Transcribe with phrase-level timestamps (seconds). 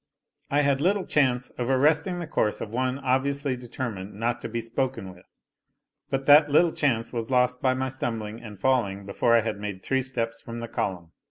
[0.49, 4.59] I had little chance of arresting the course of one obviously determined not to be
[4.59, 5.27] spoken with;
[6.09, 9.83] but that little chance was lost by my stumbling and falling before I had made
[9.83, 11.11] three steps from the column.